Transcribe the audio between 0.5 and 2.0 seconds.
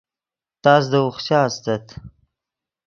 تس دے اوخچا استت